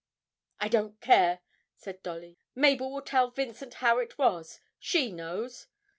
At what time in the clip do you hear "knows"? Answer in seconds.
5.11-5.67